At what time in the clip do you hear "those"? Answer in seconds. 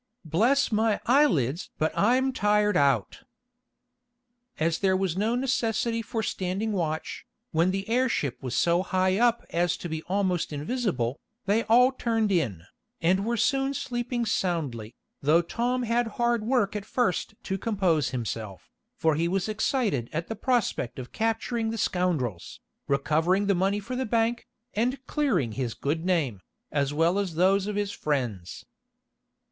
27.35-27.67